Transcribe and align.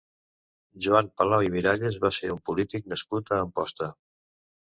Joan 0.85 1.09
Palau 1.21 1.43
i 1.49 1.51
Miralles 1.57 1.99
va 2.07 2.11
ser 2.17 2.31
un 2.37 2.41
polític 2.51 2.89
nascut 2.95 3.29
a 3.29 3.39
Amposta. 3.45 3.93